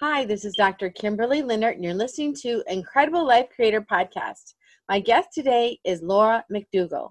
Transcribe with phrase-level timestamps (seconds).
[0.00, 0.88] Hi, this is Dr.
[0.88, 4.54] Kimberly Lindart, and you're listening to Incredible Life Creator Podcast.
[4.88, 7.10] My guest today is Laura Macdougall.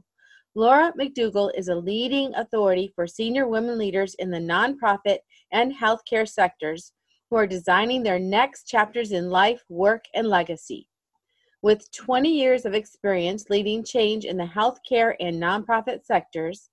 [0.55, 5.19] Laura Macdougall is a leading authority for senior women leaders in the nonprofit
[5.51, 6.93] and healthcare sectors
[7.29, 10.87] who are designing their next chapters in life, work, and legacy.
[11.61, 16.71] With 20 years of experience leading change in the healthcare and nonprofit sectors,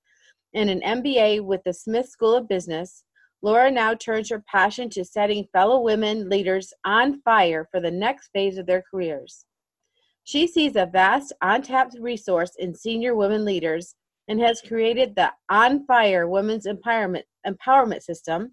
[0.55, 3.05] and an MBA with the Smith School of Business,
[3.47, 8.29] Laura now turns her passion to setting fellow women leaders on fire for the next
[8.33, 9.45] phase of their careers.
[10.25, 13.95] She sees a vast untapped resource in senior women leaders
[14.27, 18.53] and has created the On Fire Women's Empowerment, Empowerment System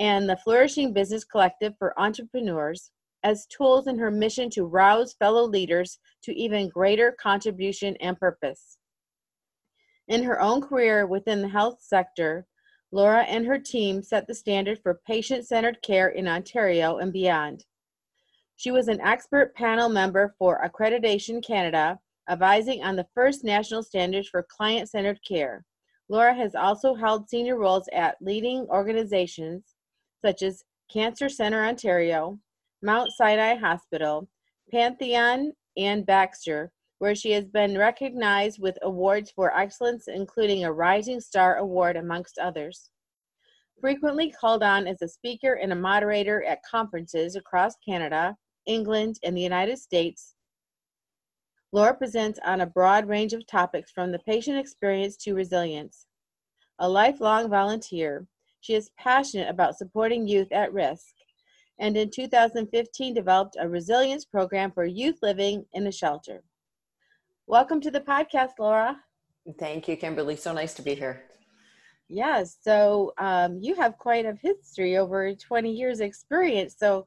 [0.00, 2.90] and the Flourishing Business Collective for Entrepreneurs
[3.22, 8.76] as tools in her mission to rouse fellow leaders to even greater contribution and purpose.
[10.08, 12.44] In her own career within the health sector,
[12.92, 17.64] Laura and her team set the standard for patient centered care in Ontario and beyond.
[18.56, 24.28] She was an expert panel member for Accreditation Canada, advising on the first national standards
[24.28, 25.64] for client centered care.
[26.08, 29.74] Laura has also held senior roles at leading organizations
[30.24, 32.38] such as Cancer Center Ontario,
[32.82, 34.28] Mount Sinai Hospital,
[34.72, 41.20] Patheon, and Baxter, where she has been recognized with awards for excellence, including a Rising
[41.20, 42.90] Star Award, amongst others.
[43.80, 49.36] Frequently called on as a speaker and a moderator at conferences across Canada, England, and
[49.36, 50.34] the United States,
[51.72, 56.06] Laura presents on a broad range of topics from the patient experience to resilience.
[56.78, 58.26] A lifelong volunteer,
[58.60, 61.14] she is passionate about supporting youth at risk
[61.78, 66.42] and in 2015 developed a resilience program for youth living in a shelter.
[67.48, 69.00] Welcome to the podcast, Laura.
[69.56, 70.34] Thank you, Kimberly.
[70.34, 71.22] So nice to be here.
[72.08, 72.56] Yes.
[72.60, 76.74] So um, you have quite a history over 20 years experience.
[76.76, 77.06] So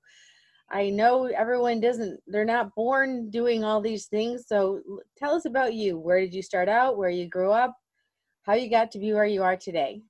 [0.72, 4.46] I know everyone doesn't, they're not born doing all these things.
[4.48, 4.80] So
[5.18, 5.98] tell us about you.
[6.00, 6.98] Where did you start out?
[6.98, 7.76] Where you grew up?
[8.44, 10.04] How you got to be where you are today?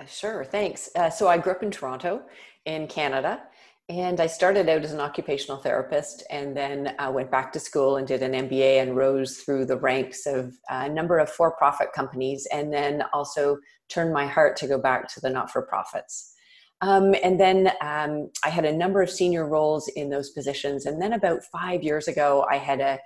[0.00, 0.44] Uh, sure.
[0.44, 0.90] Thanks.
[0.96, 2.22] Uh, so I grew up in Toronto
[2.64, 3.44] in Canada.
[3.88, 7.96] And I started out as an occupational therapist and then uh, went back to school
[7.96, 11.88] and did an MBA and rose through the ranks of a number of for profit
[11.92, 16.32] companies and then also turned my heart to go back to the not for profits.
[16.80, 20.86] Um, and then um, I had a number of senior roles in those positions.
[20.86, 22.98] And then about five years ago, I had a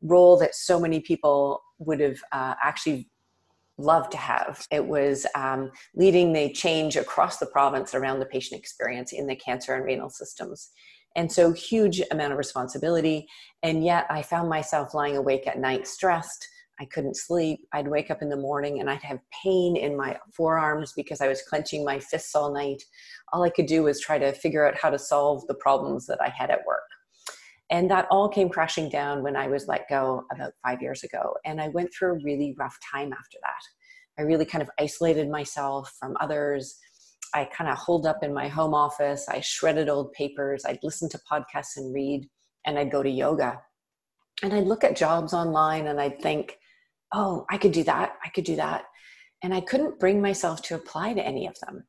[0.00, 3.09] role that so many people would have uh, actually
[3.80, 4.66] love to have.
[4.70, 9.36] It was um, leading the change across the province around the patient experience in the
[9.36, 10.70] cancer and renal systems.
[11.16, 13.26] And so, huge amount of responsibility.
[13.62, 16.46] And yet, I found myself lying awake at night, stressed.
[16.80, 17.60] I couldn't sleep.
[17.74, 21.28] I'd wake up in the morning and I'd have pain in my forearms because I
[21.28, 22.82] was clenching my fists all night.
[23.32, 26.22] All I could do was try to figure out how to solve the problems that
[26.22, 26.80] I had at work.
[27.70, 31.34] And that all came crashing down when I was let go about five years ago.
[31.44, 33.62] And I went through a really rough time after that.
[34.18, 36.76] I really kind of isolated myself from others.
[37.32, 39.28] I kind of holed up in my home office.
[39.28, 40.64] I shredded old papers.
[40.66, 42.28] I'd listen to podcasts and read,
[42.66, 43.60] and I'd go to yoga.
[44.42, 46.58] And I'd look at jobs online and I'd think,
[47.12, 48.16] oh, I could do that.
[48.24, 48.84] I could do that.
[49.42, 51.84] And I couldn't bring myself to apply to any of them.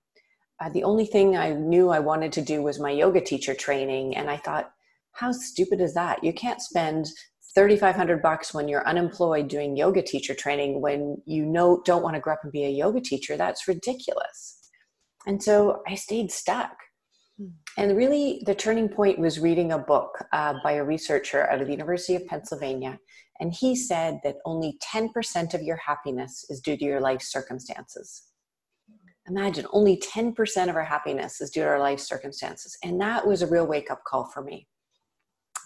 [0.62, 4.16] Uh, the only thing I knew I wanted to do was my yoga teacher training.
[4.16, 4.72] And I thought,
[5.14, 6.24] how stupid is that?
[6.24, 7.08] You can't spend
[7.54, 12.22] 3500 bucks when you're unemployed doing yoga teacher training when you know don't want to
[12.22, 13.36] grow up and be a yoga teacher.
[13.36, 14.58] That's ridiculous.
[15.28, 16.76] And so i stayed stuck.
[17.38, 17.48] Hmm.
[17.78, 21.68] and really the turning point was reading a book uh, by a researcher out of
[21.68, 23.00] the university of pennsylvania
[23.42, 28.28] and he said that only 10% of your happiness is due to your life circumstances.
[29.28, 32.78] Imagine only 10% of our happiness is due to our life circumstances.
[32.84, 34.68] And that was a real wake up call for me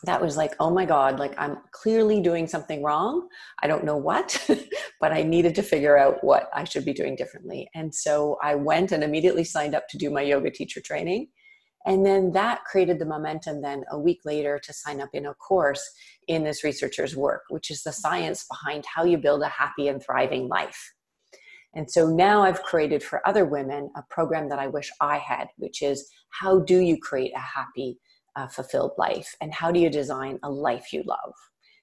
[0.05, 3.27] that was like, oh my God, like I'm clearly doing something wrong.
[3.61, 4.43] I don't know what,
[5.01, 7.69] but I needed to figure out what I should be doing differently.
[7.73, 11.27] And so I went and immediately signed up to do my yoga teacher training.
[11.85, 15.35] And then that created the momentum then a week later to sign up in a
[15.35, 15.87] course
[16.27, 20.03] in this researcher's work, which is the science behind how you build a happy and
[20.03, 20.93] thriving life.
[21.75, 25.49] And so now I've created for other women a program that I wish I had,
[25.57, 27.99] which is how do you create a happy,
[28.35, 31.33] a fulfilled life and how do you design a life you love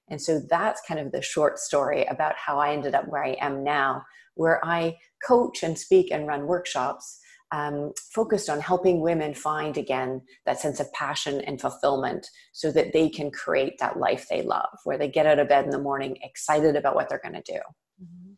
[0.09, 3.35] and so that's kind of the short story about how i ended up where i
[3.41, 4.01] am now
[4.35, 4.95] where i
[5.25, 7.19] coach and speak and run workshops
[7.51, 12.93] um, focused on helping women find again that sense of passion and fulfillment so that
[12.93, 15.77] they can create that life they love where they get out of bed in the
[15.77, 17.59] morning excited about what they're going to do
[18.01, 18.33] mm-hmm.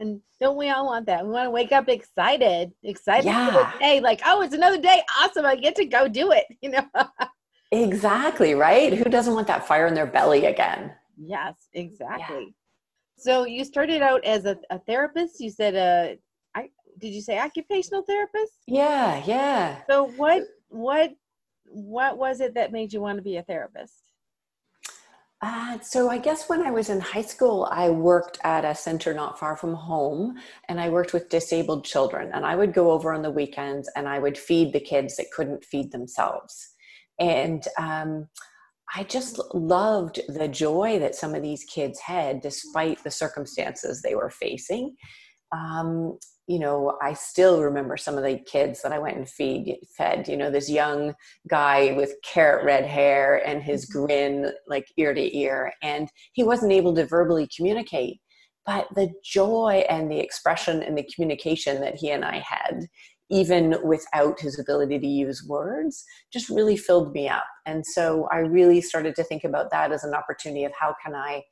[0.00, 1.24] And don't we all want that?
[1.24, 3.46] We want to wake up excited, excited Yeah.
[3.46, 5.02] for the day, like, oh, it's another day.
[5.20, 5.46] Awesome.
[5.46, 6.44] I get to go do it.
[6.62, 6.88] You know?
[7.74, 8.92] Exactly, right?
[8.92, 10.92] Who doesn't want that fire in their belly again?
[11.16, 12.54] yes, exactly.
[13.16, 15.40] So you started out as a, a therapist.
[15.40, 16.16] You said uh
[16.58, 18.52] I did you say occupational therapist?
[18.66, 19.82] Yeah, yeah.
[19.88, 21.12] So what what
[21.64, 24.02] what was it that made you want to be a therapist?
[25.42, 29.12] Uh, so I guess when I was in high school, I worked at a center
[29.12, 30.38] not far from home,
[30.68, 32.30] and I worked with disabled children.
[32.32, 35.30] And I would go over on the weekends, and I would feed the kids that
[35.32, 36.73] couldn't feed themselves.
[37.18, 38.28] And um,
[38.94, 44.14] I just loved the joy that some of these kids had, despite the circumstances they
[44.14, 44.94] were facing.
[45.52, 49.78] Um, you know, I still remember some of the kids that I went and feed
[49.96, 50.28] fed.
[50.28, 51.14] You know, this young
[51.48, 56.72] guy with carrot red hair and his grin like ear to ear, and he wasn't
[56.72, 58.20] able to verbally communicate.
[58.66, 62.86] But the joy and the expression and the communication that he and I had,
[63.34, 67.44] even without his ability to use words, just really filled me up.
[67.66, 71.14] And so I really started to think about that as an opportunity of how can
[71.14, 71.42] I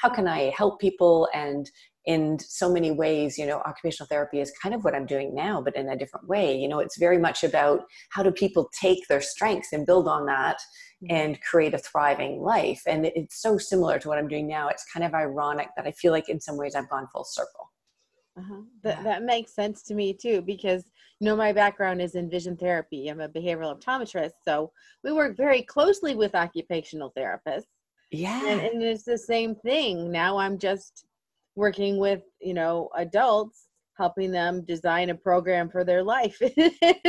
[0.00, 1.68] how can I help people and
[2.06, 5.60] in so many ways, you know, occupational therapy is kind of what I'm doing now,
[5.60, 6.56] but in a different way.
[6.56, 10.24] You know, it's very much about how do people take their strengths and build on
[10.24, 10.56] that
[11.04, 11.14] mm-hmm.
[11.14, 12.80] and create a thriving life.
[12.86, 14.68] And it's so similar to what I'm doing now.
[14.68, 17.67] It's kind of ironic that I feel like in some ways I've gone full circle.
[18.38, 18.62] Uh-huh.
[18.84, 19.02] That Yeah.
[19.04, 20.84] that makes sense to me too because
[21.20, 23.08] you know my background is in vision therapy.
[23.08, 24.72] I'm a behavioral optometrist, so
[25.04, 27.66] we work very closely with occupational therapists,
[28.10, 28.40] Yeah.
[28.48, 30.10] and, and it's the same thing.
[30.12, 31.06] Now I'm just
[31.56, 36.36] working with you know adults, helping them design a program for their life.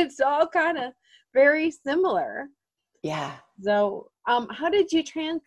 [0.02, 0.92] it's all kind of
[1.34, 2.48] very similar.
[3.02, 3.36] yeah.
[3.62, 5.42] So, um, how did you trans?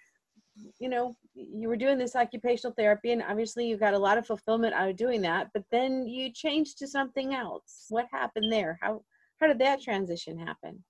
[0.80, 4.26] You know, you were doing this occupational therapy, and obviously you got a lot of
[4.26, 5.50] fulfillment out of doing that.
[5.54, 7.86] But then you changed to something else.
[7.90, 8.80] What happened there?
[8.82, 9.02] How
[9.40, 10.84] how did that transition happen?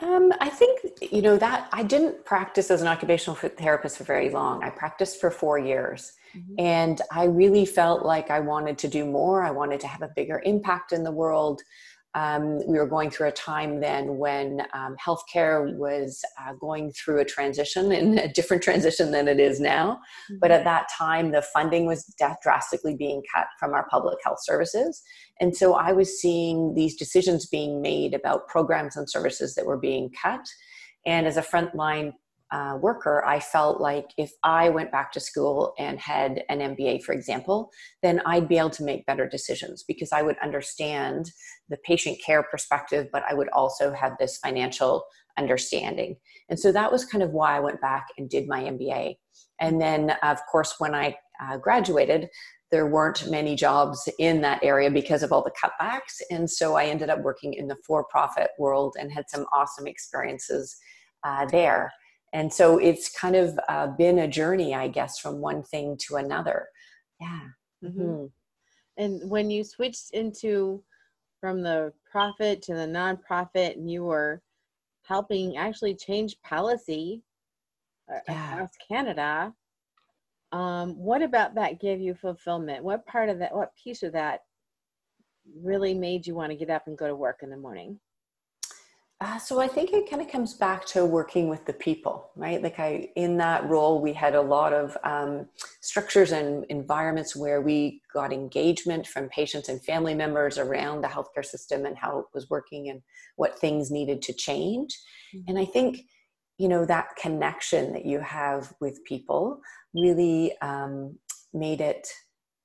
[0.00, 0.80] Um, I think,
[1.12, 4.62] you know, that I didn't practice as an occupational therapist for very long.
[4.62, 6.12] I practiced for four years.
[6.58, 9.42] And I really felt like I wanted to do more.
[9.42, 11.62] I wanted to have a bigger impact in the world.
[12.14, 17.20] Um, we were going through a time then when um, healthcare was uh, going through
[17.20, 20.00] a transition and a different transition than it is now.
[20.40, 25.02] But at that time, the funding was drastically being cut from our public health services.
[25.40, 29.78] And so I was seeing these decisions being made about programs and services that were
[29.78, 30.44] being cut.
[31.06, 32.12] And as a frontline
[32.50, 37.02] uh, worker, I felt like if I went back to school and had an MBA,
[37.02, 37.70] for example,
[38.02, 41.30] then I'd be able to make better decisions because I would understand
[41.68, 45.04] the patient care perspective, but I would also have this financial
[45.36, 46.16] understanding.
[46.48, 49.16] And so that was kind of why I went back and did my MBA.
[49.60, 52.28] And then, of course, when I uh, graduated,
[52.70, 56.20] there weren't many jobs in that area because of all the cutbacks.
[56.30, 59.86] And so I ended up working in the for profit world and had some awesome
[59.86, 60.76] experiences
[61.24, 61.92] uh, there.
[62.32, 66.16] And so it's kind of uh, been a journey, I guess, from one thing to
[66.16, 66.68] another.
[67.20, 67.48] Yeah.
[67.82, 67.92] Mhm.
[67.96, 68.32] Mhm.
[68.96, 70.84] And when you switched into
[71.40, 74.42] from the profit to the nonprofit, and you were
[75.02, 77.22] helping actually change policy
[78.12, 78.52] uh, Yeah.
[78.54, 79.54] across Canada,
[80.52, 82.82] um, what about that gave you fulfillment?
[82.84, 84.44] What part of that, what piece of that
[85.54, 88.00] really made you want to get up and go to work in the morning?
[89.20, 92.62] Uh, so I think it kind of comes back to working with the people, right?
[92.62, 95.48] Like I, in that role, we had a lot of um,
[95.80, 101.44] structures and environments where we got engagement from patients and family members around the healthcare
[101.44, 103.02] system and how it was working and
[103.34, 104.96] what things needed to change.
[105.48, 106.02] And I think,
[106.56, 109.60] you know, that connection that you have with people
[109.94, 111.18] really um,
[111.52, 112.06] made it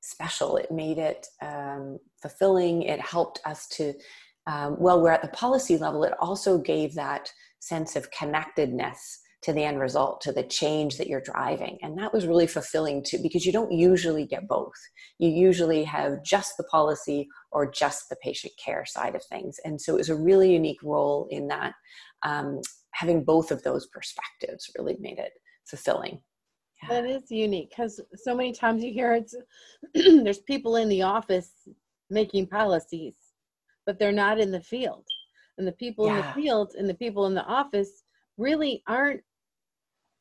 [0.02, 0.58] special.
[0.58, 2.84] It made it um, fulfilling.
[2.84, 3.96] It helped us to
[4.48, 9.54] um, well, we're at the policy level, it also gave that sense of connectedness to
[9.54, 11.78] the end result, to the change that you're driving.
[11.82, 14.72] And that was really fulfilling too, because you don't usually get both.
[15.20, 19.58] You usually have just the policy or just the patient care side of things.
[19.66, 21.74] And so it was a really unique role in that.
[22.24, 25.34] Um, having both of those perspectives really made it
[25.66, 26.22] fulfilling.
[26.82, 27.02] Yeah.
[27.02, 29.36] That is unique because so many times you hear it's
[29.94, 31.52] there's people in the office
[32.10, 33.16] making policies,
[33.86, 35.06] but they're not in the field.
[35.58, 38.04] And the people in the field and the people in the office
[38.38, 39.22] really aren't,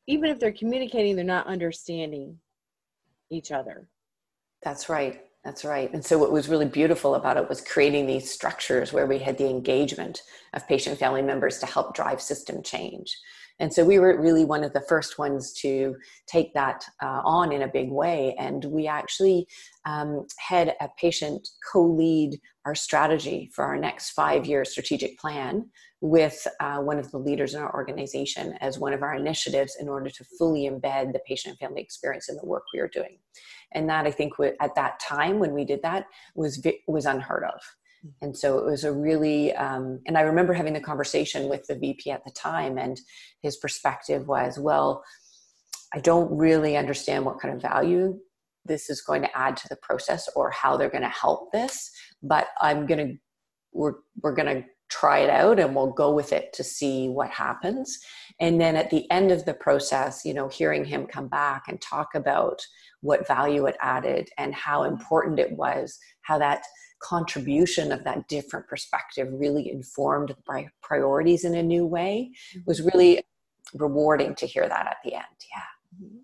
[0.07, 2.37] even if they're communicating, they're not understanding
[3.31, 3.87] each other.
[4.61, 5.21] That's right.
[5.43, 5.91] That's right.
[5.93, 9.37] And so, what was really beautiful about it was creating these structures where we had
[9.37, 10.21] the engagement
[10.53, 13.17] of patient family members to help drive system change.
[13.63, 15.95] And so we were really one of the first ones to
[16.27, 18.35] take that uh, on in a big way.
[18.37, 19.47] And we actually
[19.85, 25.69] um, had a patient co lead our strategy for our next five year strategic plan
[26.01, 29.87] with uh, one of the leaders in our organization as one of our initiatives in
[29.87, 33.17] order to fully embed the patient and family experience in the work we are doing.
[33.71, 36.03] And that I think at that time when we did that
[36.35, 37.61] was was unheard of.
[38.21, 41.75] And so it was a really, um, and I remember having the conversation with the
[41.75, 42.99] VP at the time, and
[43.41, 45.03] his perspective was, well,
[45.93, 48.19] I don't really understand what kind of value
[48.65, 51.91] this is going to add to the process or how they're going to help this,
[52.21, 53.17] but I'm going to,
[53.73, 57.29] we're, we're going to try it out and we'll go with it to see what
[57.29, 57.99] happens.
[58.39, 61.81] And then at the end of the process, you know, hearing him come back and
[61.81, 62.61] talk about
[63.01, 66.63] what value it added and how important it was, how that
[67.01, 72.31] contribution of that different perspective really informed the priorities in a new way
[72.65, 72.89] was mm-hmm.
[72.93, 73.23] really
[73.73, 75.23] rewarding to hear that at the end.
[75.51, 76.05] Yeah.
[76.05, 76.17] Mm-hmm.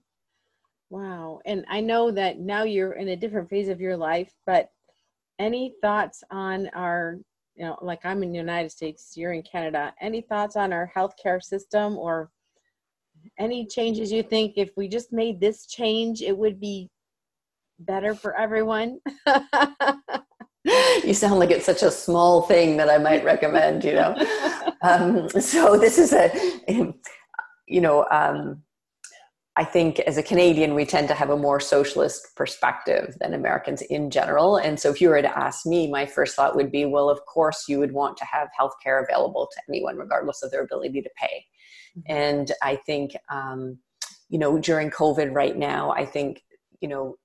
[0.92, 1.40] Wow.
[1.46, 4.70] And I know that now you're in a different phase of your life, but
[5.38, 7.18] any thoughts on our,
[7.60, 10.90] you know, like I'm in the United States, you're in Canada, any thoughts on our
[10.96, 12.32] healthcare system or
[13.38, 16.90] any changes you think if we just made this change, it would be
[17.80, 19.00] better for everyone?
[21.04, 24.16] you sound like it's such a small thing that I might recommend, you know.
[24.82, 26.32] Um, so this is a,
[27.68, 28.64] you know, um,
[29.60, 33.82] I think as a Canadian, we tend to have a more socialist perspective than Americans
[33.82, 34.56] in general.
[34.56, 37.20] And so if you were to ask me, my first thought would be, well, of
[37.26, 41.10] course, you would want to have healthcare available to anyone, regardless of their ability to
[41.18, 41.46] pay.
[41.98, 42.10] Mm-hmm.
[42.10, 43.80] And I think, um,
[44.30, 46.42] you know, during COVID right now, I think,
[46.80, 47.18] you know,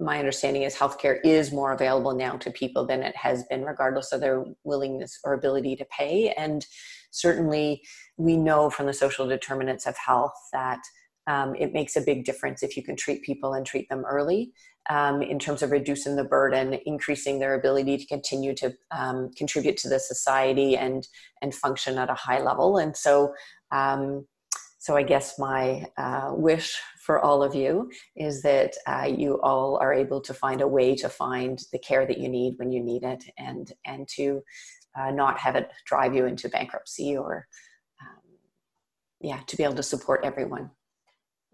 [0.00, 4.10] my understanding is healthcare is more available now to people than it has been, regardless
[4.10, 6.34] of their willingness or ability to pay.
[6.36, 6.66] And
[7.12, 7.82] certainly,
[8.16, 10.80] we know from the social determinants of health that
[11.26, 14.52] um, it makes a big difference if you can treat people and treat them early
[14.88, 19.76] um, in terms of reducing the burden, increasing their ability to continue to um, contribute
[19.78, 21.08] to the society and
[21.42, 22.78] and function at a high level.
[22.78, 23.34] And so,
[23.72, 24.26] um,
[24.78, 29.78] so I guess my uh, wish for all of you is that uh, you all
[29.78, 32.82] are able to find a way to find the care that you need when you
[32.82, 34.42] need it and and to
[34.98, 37.46] uh, not have it drive you into bankruptcy or
[38.00, 38.22] um,
[39.20, 40.70] yeah to be able to support everyone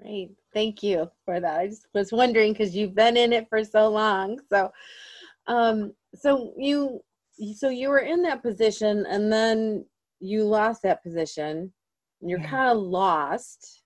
[0.02, 3.64] great thank you for that i just was wondering because you've been in it for
[3.64, 4.70] so long so
[5.46, 7.00] um so you
[7.56, 9.84] so you were in that position and then
[10.20, 11.72] you lost that position
[12.20, 12.50] and you're yeah.
[12.50, 13.82] kind of lost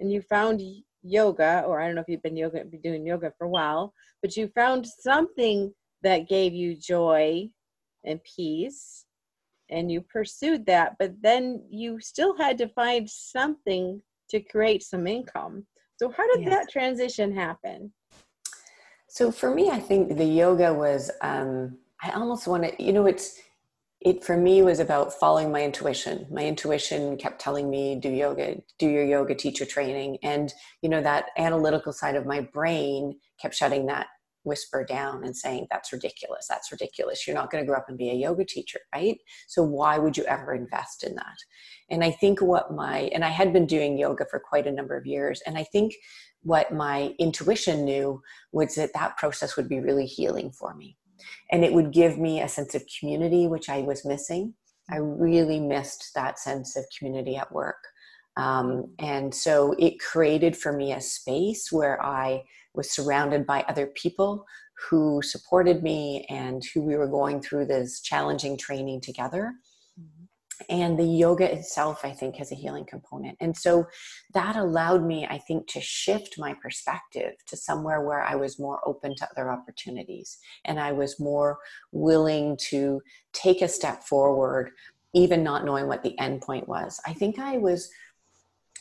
[0.00, 0.62] and you found
[1.02, 3.92] yoga, or I don't know if you've been yoga, been doing yoga for a while,
[4.22, 5.72] but you found something
[6.02, 7.48] that gave you joy
[8.04, 9.04] and peace,
[9.68, 10.96] and you pursued that.
[10.98, 15.66] But then you still had to find something to create some income.
[15.98, 16.50] So how did yes.
[16.50, 17.92] that transition happen?
[19.08, 21.10] So for me, I think the yoga was.
[21.20, 23.38] Um, I almost want to, you know, it's
[24.00, 28.56] it for me was about following my intuition my intuition kept telling me do yoga
[28.78, 33.54] do your yoga teacher training and you know that analytical side of my brain kept
[33.54, 34.06] shutting that
[34.44, 36.46] whisper down and saying that's ridiculous.
[36.48, 37.26] That's ridiculous.
[37.26, 39.18] You're not going to grow up and be a yoga teacher right?
[39.48, 41.36] So why would you ever invest in that?
[41.90, 44.96] And i think what my and i had been doing yoga for quite a number
[44.96, 45.92] of years and i think
[46.42, 50.96] what my intuition knew was that that process would be really healing for me.
[51.52, 54.54] And it would give me a sense of community which i was missing.
[54.90, 57.82] I really missed that sense of community at work.
[58.36, 62.42] Um, and so it created for me a space where i
[62.74, 64.46] was surrounded by other people
[64.88, 69.52] who supported me and who we were going through this challenging training together.
[70.00, 70.24] Mm-hmm.
[70.68, 73.36] And the yoga itself i think has a healing component.
[73.40, 73.86] And so
[74.34, 78.80] that allowed me i think to shift my perspective to somewhere where i was more
[78.86, 81.58] open to other opportunities and i was more
[81.92, 83.00] willing to
[83.32, 84.70] take a step forward
[85.14, 87.00] even not knowing what the end point was.
[87.06, 87.90] I think i was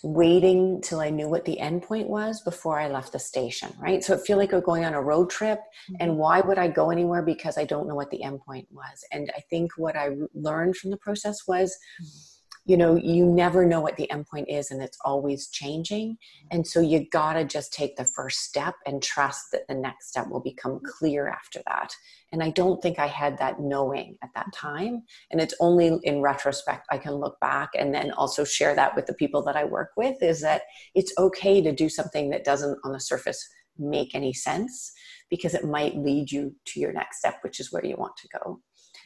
[0.03, 4.03] waiting till I knew what the end point was before I left the station, right?
[4.03, 5.59] So it feel like we're going on a road trip
[5.99, 6.19] and mm-hmm.
[6.19, 9.03] why would I go anywhere because I don't know what the end point was.
[9.11, 13.65] And I think what I learned from the process was mm-hmm you know you never
[13.65, 16.17] know what the endpoint is and it's always changing.
[16.51, 20.27] And so you gotta just take the first step and trust that the next step
[20.29, 21.91] will become clear after that.
[22.31, 25.03] And i don't think i had that knowing at that time.
[25.31, 29.05] And it's only in retrospect i can look back and then also share that with
[29.05, 30.63] the people that i work with is that
[30.95, 33.47] it's okay to do something that doesn't on the surface
[33.77, 34.91] make any sense
[35.29, 38.27] because it might lead you to your next step which is where you want to
[38.39, 38.59] go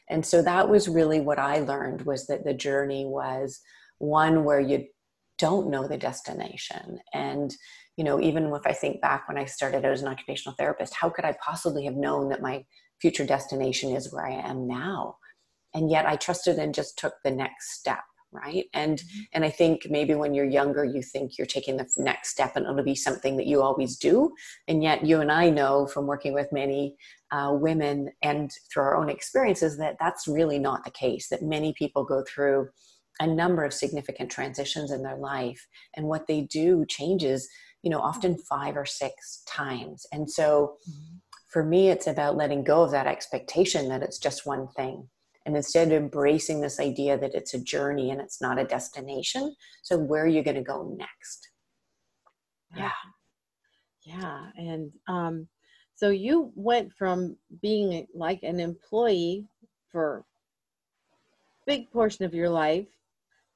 [0.10, 3.62] and so that was really what i learned was that the journey was
[4.00, 4.86] one where you
[5.38, 7.00] don't know the destination.
[7.14, 7.54] And,
[7.98, 11.10] you know, even if I think back when I started as an occupational therapist, how
[11.10, 12.66] could I possibly have known that my
[13.02, 15.18] future destination is where I am now?
[15.74, 19.22] And yet I trusted and just took the next step right and mm-hmm.
[19.34, 22.66] and i think maybe when you're younger you think you're taking the next step and
[22.66, 24.34] it'll be something that you always do
[24.68, 26.96] and yet you and i know from working with many
[27.34, 31.74] uh, women and through our own experiences that that's really not the case that many
[31.74, 32.70] people go through
[33.20, 37.50] a number of significant transitions in their life and what they do changes
[37.82, 40.06] you know often five or six times.
[40.12, 41.18] And so mm-hmm.
[41.50, 45.10] for me it's about letting go of that expectation that it's just one thing
[45.46, 49.56] and instead of embracing this idea that it's a journey and it's not a destination.
[49.82, 51.50] So where are you going to go next?
[52.78, 52.92] Yeah.
[54.06, 55.48] Yeah and um
[55.96, 59.46] so you went from being like an employee
[59.92, 60.26] for
[61.66, 62.88] big portion of your life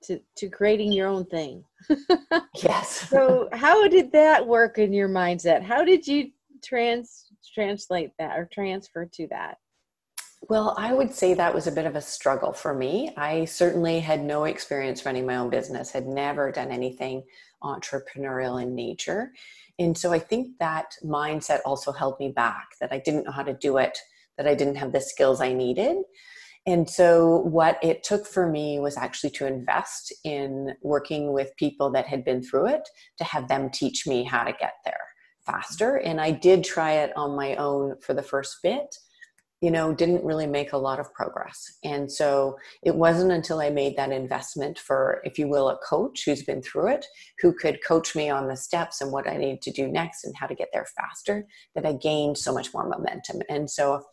[0.03, 1.63] to to creating your own thing
[2.55, 6.29] yes so how did that work in your mindset how did you
[6.63, 9.57] trans translate that or transfer to that
[10.49, 13.11] well, I would say that was a bit of a struggle for me.
[13.17, 17.23] I certainly had no experience running my own business, had never done anything
[17.63, 19.33] entrepreneurial in nature.
[19.79, 23.43] And so I think that mindset also held me back that I didn't know how
[23.43, 23.97] to do it,
[24.37, 25.97] that I didn't have the skills I needed.
[26.65, 31.89] And so, what it took for me was actually to invest in working with people
[31.91, 34.99] that had been through it to have them teach me how to get there
[35.45, 35.95] faster.
[35.95, 38.93] And I did try it on my own for the first bit
[39.61, 41.79] you know, didn't really make a lot of progress.
[41.83, 46.25] And so it wasn't until I made that investment for, if you will, a coach
[46.25, 47.05] who's been through it,
[47.41, 50.35] who could coach me on the steps and what I need to do next and
[50.35, 53.41] how to get there faster, that I gained so much more momentum.
[53.49, 54.03] And so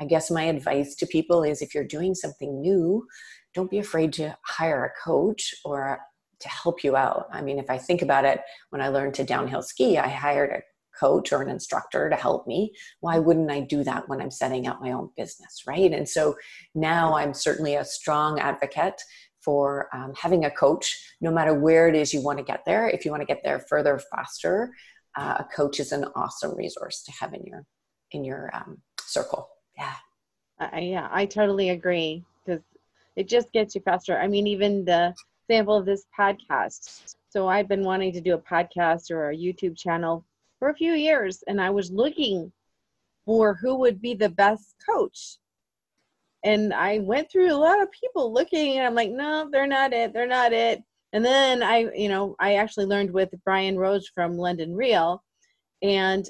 [0.00, 3.06] I guess my advice to people is if you're doing something new,
[3.52, 5.98] don't be afraid to hire a coach or
[6.40, 7.26] to help you out.
[7.30, 10.50] I mean, if I think about it, when I learned to downhill ski, I hired
[10.50, 10.62] a
[10.98, 14.66] coach or an instructor to help me why wouldn't i do that when i'm setting
[14.66, 15.92] up my own business right?
[15.92, 16.36] And so
[16.74, 19.00] now i'm certainly a strong advocate
[19.40, 21.14] for um, having a coach.
[21.20, 23.42] No matter where it is you want to get there if you want to get
[23.44, 24.72] there further faster
[25.16, 27.64] uh, a coach is an awesome resource to have in your
[28.12, 29.48] in your um, circle.
[29.76, 29.94] Yeah.
[30.60, 32.62] Uh, yeah i totally agree because
[33.16, 34.18] it just gets you faster.
[34.18, 35.14] I mean even the
[35.48, 37.16] example of this podcast.
[37.28, 40.24] So i've been wanting to do a podcast or a youtube channel
[40.64, 42.50] for a few years and I was looking
[43.26, 45.36] for who would be the best coach.
[46.42, 49.92] And I went through a lot of people looking and I'm like, no, they're not
[49.92, 50.14] it.
[50.14, 50.82] They're not it.
[51.12, 55.22] And then I, you know, I actually learned with Brian Rose from London Real
[55.82, 56.24] and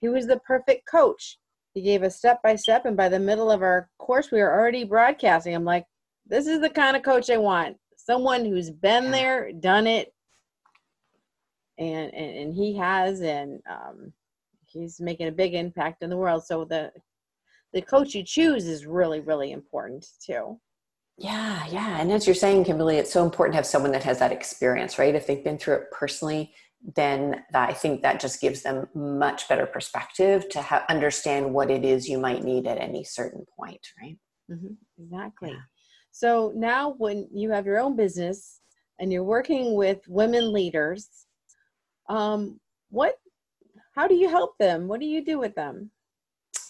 [0.00, 1.36] he was the perfect coach.
[1.74, 4.52] He gave us step by step and by the middle of our course we were
[4.52, 5.56] already broadcasting.
[5.56, 5.86] I'm like,
[6.24, 7.78] this is the kind of coach I want.
[7.96, 10.12] Someone who's been there, done it,
[11.78, 14.12] and and, and he has and um,
[14.66, 16.44] he's making a big impact in the world.
[16.44, 16.92] So the
[17.72, 20.58] the coach you choose is really really important too.
[21.18, 22.00] Yeah yeah.
[22.00, 24.98] And as you're saying kimberly it's so important to have someone that has that experience
[24.98, 25.14] right?
[25.14, 26.52] If they've been through it personally
[26.94, 31.70] then that, i think that just gives them much better perspective to ha- understand what
[31.70, 34.16] it is you might need at any certain point right?
[34.50, 34.74] Mm-hmm.
[35.02, 35.50] exactly.
[35.50, 35.60] Yeah.
[36.12, 38.60] so now when you have your own business
[39.00, 41.25] and you're working with women leaders
[42.08, 43.14] um, what
[43.94, 44.88] how do you help them?
[44.88, 45.90] What do you do with them?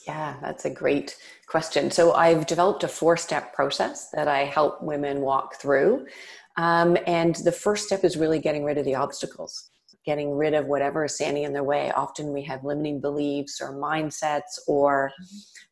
[0.06, 1.16] Yeah that's a great
[1.48, 1.90] question.
[1.90, 6.06] So i've developed a four step process that i help women walk through.
[6.58, 9.70] Um, and the first step is really getting rid of the obstacles
[10.06, 11.90] getting rid of whatever is standing in their way.
[11.90, 15.10] Often we have limiting beliefs or mindsets or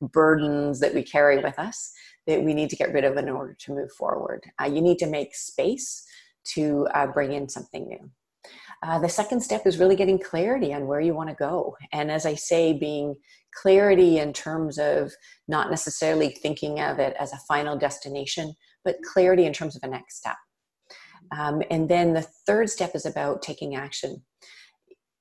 [0.03, 1.93] burdens that we carry with us
[2.27, 4.43] that we need to get rid of in order to move forward.
[4.61, 6.05] Uh, you need to make space
[6.45, 8.11] to uh, bring in something new
[8.85, 11.77] uh, the second step is really getting clarity on where you want to go.
[11.93, 13.15] And as I say, being
[13.55, 15.13] clarity in terms of
[15.49, 19.89] not necessarily thinking of it as a final destination, but clarity in terms of a
[19.89, 20.37] next step.
[21.37, 24.23] Um, and then the third step is about taking action.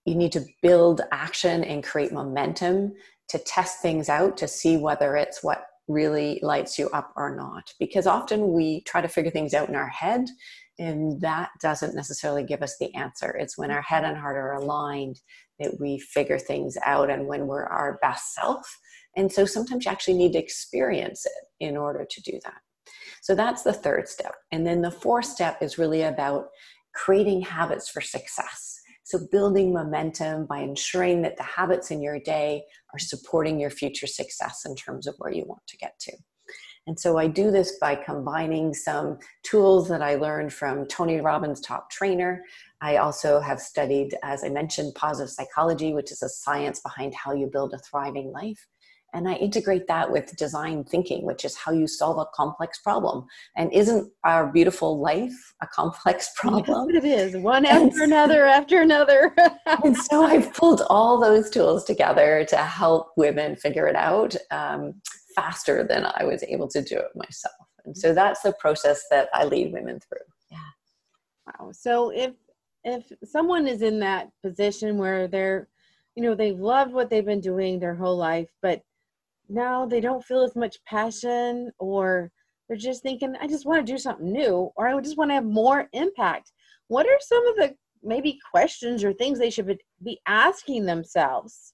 [0.06, 2.94] You need to build action and create momentum
[3.30, 7.74] to test things out to see whether it's what really lights you up or not.
[7.80, 10.26] Because often we try to figure things out in our head
[10.80, 13.32] and that doesn't necessarily give us the answer.
[13.32, 15.22] It's when our head and heart are aligned
[15.60, 18.80] that we figure things out and when we're our best self.
[19.16, 22.58] And so sometimes you actually need to experience it in order to do that.
[23.22, 24.34] So that's the third step.
[24.52, 26.48] And then the fourth step is really about
[26.94, 28.73] creating habits for success.
[29.14, 34.08] So, building momentum by ensuring that the habits in your day are supporting your future
[34.08, 36.14] success in terms of where you want to get to.
[36.88, 41.62] And so I do this by combining some tools that I learned from Tony Robbins'
[41.62, 42.44] top trainer.
[42.82, 47.34] I also have studied, as I mentioned, positive psychology, which is a science behind how
[47.34, 48.66] you build a thriving life.
[49.14, 53.26] And I integrate that with design thinking, which is how you solve a complex problem.
[53.56, 56.90] And isn't our beautiful life a complex problem?
[56.90, 59.36] Yes, it is, one after another after another.
[59.84, 64.36] and so I've pulled all those tools together to help women figure it out.
[64.52, 64.96] Um,
[65.36, 67.54] faster than I was able to do it myself.
[67.86, 70.26] And so that's the process that I lead women through.
[70.52, 70.58] Yeah.
[71.48, 71.72] Wow.
[71.74, 72.34] So if
[72.86, 75.70] if someone is in that position where they're,
[76.16, 78.82] you know, they've loved what they've been doing their whole life, but
[79.54, 82.32] now they don't feel as much passion or
[82.68, 85.36] they're just thinking, I just want to do something new or I just want to
[85.36, 86.52] have more impact.
[86.88, 91.74] What are some of the maybe questions or things they should be asking themselves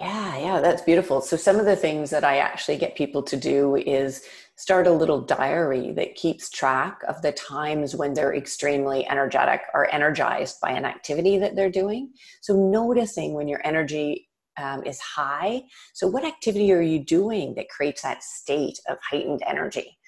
[0.00, 1.20] yeah, yeah, that's beautiful.
[1.20, 4.22] So, some of the things that I actually get people to do is
[4.54, 9.92] start a little diary that keeps track of the times when they're extremely energetic or
[9.92, 12.12] energized by an activity that they're doing.
[12.42, 14.27] So, noticing when your energy
[14.58, 15.62] um, is high.
[15.94, 19.98] So, what activity are you doing that creates that state of heightened energy?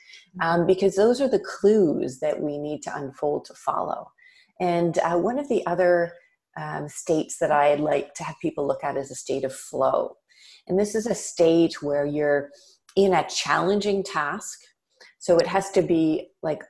[0.41, 4.13] Um, because those are the clues that we need to unfold to follow.
[4.61, 6.13] And uh, one of the other
[6.57, 10.17] um, states that I'd like to have people look at is a state of flow.
[10.69, 12.51] And this is a state where you're
[12.97, 14.61] in a challenging task.
[15.19, 16.63] So it has to be like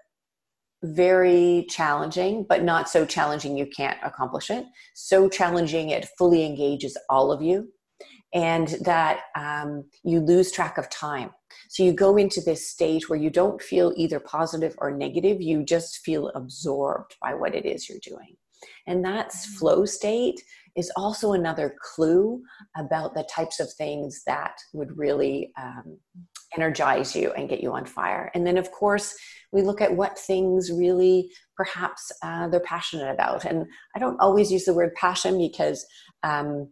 [0.83, 4.65] very challenging, but not so challenging you can't accomplish it.
[4.95, 7.69] So challenging it fully engages all of you,
[8.33, 11.31] and that um, you lose track of time.
[11.69, 15.65] So you go into this state where you don't feel either positive or negative, you
[15.65, 18.37] just feel absorbed by what it is you're doing.
[18.87, 19.59] And that's mm.
[19.59, 20.41] flow state
[20.77, 22.41] is also another clue
[22.77, 25.99] about the types of things that would really um,
[26.57, 28.31] energize you and get you on fire.
[28.35, 29.15] And then, of course,
[29.53, 33.45] we look at what things really perhaps uh, they're passionate about.
[33.45, 35.85] And I don't always use the word passion because
[36.23, 36.71] um,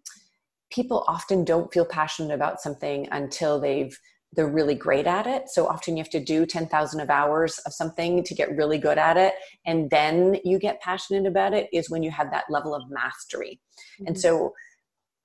[0.71, 3.97] people often don't feel passionate about something until they've
[4.35, 5.49] they're really great at it.
[5.49, 8.99] So often you have to do 10,000 of hours of something to get really good
[8.99, 9.33] at it.
[9.65, 13.59] And then you get passionate about it is when you have that level of mastery.
[14.01, 14.09] Mm-hmm.
[14.09, 14.53] And so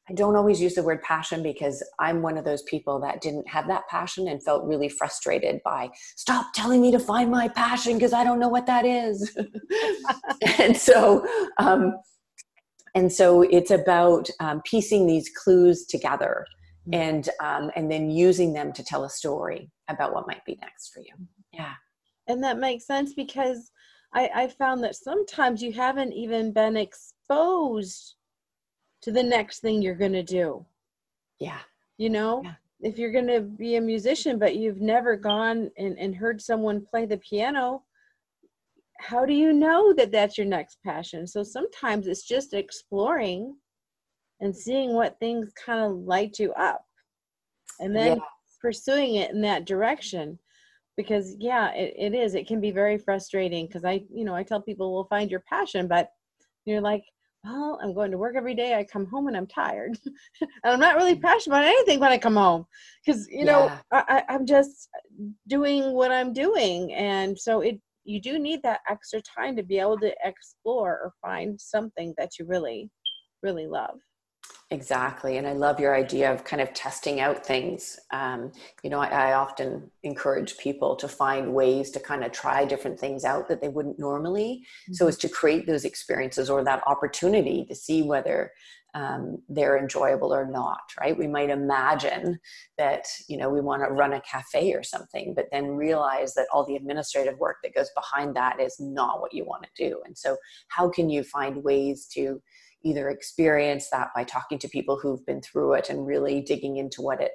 [0.09, 3.47] I don't always use the word passion because I'm one of those people that didn't
[3.47, 7.93] have that passion and felt really frustrated by stop telling me to find my passion
[7.93, 9.37] because I don't know what that is.
[10.59, 11.25] and so,
[11.57, 11.95] um,
[12.95, 16.45] and so it's about um, piecing these clues together
[16.85, 16.99] Mm-hmm.
[16.99, 20.93] and um, and then using them to tell a story about what might be next
[20.93, 21.13] for you
[21.53, 21.75] yeah
[22.27, 23.71] and that makes sense because
[24.13, 28.15] I, I found that sometimes you haven't even been exposed
[29.03, 30.65] to the next thing you're going to do.
[31.39, 31.59] Yeah.
[31.97, 32.41] You know?
[32.43, 32.55] Yeah.
[32.81, 36.85] if you're going to be a musician but you've never gone and, and heard someone
[36.85, 37.83] play the piano
[39.03, 41.27] how do you know that that's your next passion?
[41.27, 43.55] So sometimes it's just exploring
[44.39, 46.85] and seeing what things kind of light you up
[47.79, 48.23] and then yeah.
[48.61, 50.39] pursuing it in that direction.
[50.95, 52.35] Because yeah it, it is.
[52.35, 55.43] It can be very frustrating because i you know i tell people we'll find your
[55.49, 56.09] passion but
[56.65, 57.03] you're like
[57.43, 58.75] well i'm going to work every day.
[58.75, 59.97] I come home and i'm tired.
[60.41, 62.65] And i'm not really passionate about anything when i come home
[63.05, 63.79] because you know yeah.
[64.07, 64.89] I, i'm just
[65.47, 66.93] doing what i'm doing.
[66.93, 71.13] And so it you do need that extra time to be able to explore or
[71.21, 72.89] find something that you really
[73.41, 73.97] really love
[74.73, 75.37] Exactly.
[75.37, 77.99] And I love your idea of kind of testing out things.
[78.11, 78.51] Um,
[78.83, 82.99] you know, I, I, often encourage people to find ways to kind of try different
[82.99, 84.63] things out that they wouldn't normally.
[84.85, 84.93] Mm-hmm.
[84.93, 88.51] So as to create those experiences or that opportunity to see whether
[88.95, 91.17] um, they're enjoyable or not, right?
[91.17, 92.39] We might imagine
[92.77, 96.47] that, you know, we want to run a cafe or something, but then realize that
[96.53, 99.99] all the administrative work that goes behind that is not what you want to do.
[100.05, 102.41] And so how can you find ways to
[102.83, 107.01] either experience that by talking to people who've been through it and really digging into
[107.01, 107.31] what it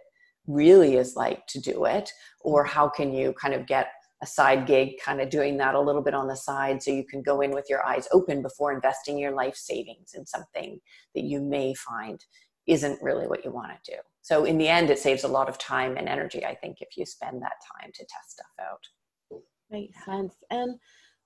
[0.47, 3.89] really is like to do it or how can you kind of get
[4.23, 7.05] a side gig kind of doing that a little bit on the side so you
[7.05, 10.81] can go in with your eyes open before investing your life savings in something
[11.15, 12.25] that you may find
[12.67, 13.99] isn't really what you want to do.
[14.23, 16.97] So in the end it saves a lot of time and energy i think if
[16.97, 19.41] you spend that time to test stuff out.
[19.71, 20.35] Makes sense.
[20.51, 20.79] And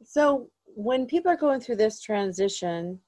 [0.04, 2.98] so when people are going through this transition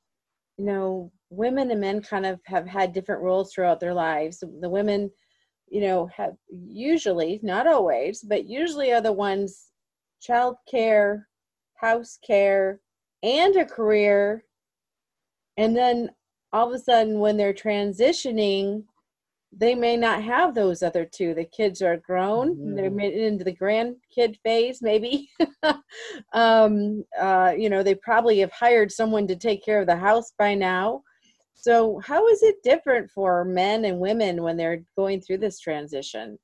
[0.56, 4.42] you know, women and men kind of have had different roles throughout their lives.
[4.60, 5.10] The women,
[5.68, 9.70] you know, have usually, not always, but usually are the ones
[10.20, 11.28] child care,
[11.74, 12.80] house care,
[13.22, 14.44] and a career.
[15.56, 16.10] And then
[16.52, 18.84] all of a sudden, when they're transitioning,
[19.56, 21.34] they may not have those other two.
[21.34, 22.74] The kids are grown; mm-hmm.
[22.74, 25.28] they're into the grandkid phase, maybe.
[26.32, 30.32] um, uh, you know, they probably have hired someone to take care of the house
[30.38, 31.02] by now.
[31.54, 36.38] So, how is it different for men and women when they're going through this transition?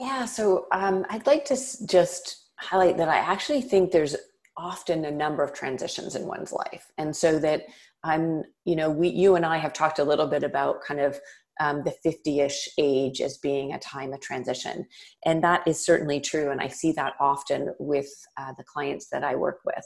[0.00, 4.16] Yeah, so um, I'd like to just highlight that I actually think there's
[4.56, 7.66] often a number of transitions in one's life, and so that
[8.04, 11.20] I'm, you know, we, you and I have talked a little bit about kind of
[11.62, 14.84] um, the 50-ish age as being a time of transition.
[15.24, 19.22] And that is certainly true and i see that often with uh, the clients that
[19.22, 19.84] i work with.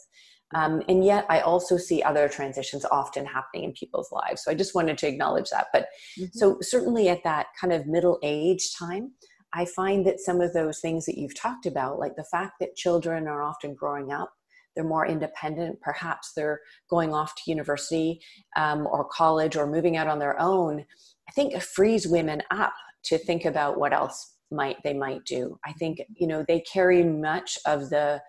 [0.54, 4.54] Um, and yet i also see other transitions often happening in people's lives so i
[4.54, 5.66] just wanted to acknowledge that.
[5.72, 6.26] But mm-hmm.
[6.32, 9.12] so certainly at that kind of middle age time
[9.52, 12.76] i find that some of those things that you've talked about like the fact that
[12.76, 14.32] children are often growing up
[14.76, 18.20] they're more independent perhaps they're going off to university
[18.56, 20.84] um, or college or moving out on their own
[21.28, 22.72] I think it frees women up
[23.04, 25.58] to think about what else might they might do.
[25.64, 28.20] I think you know they carry much of the